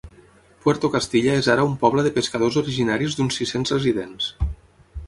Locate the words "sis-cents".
3.43-3.77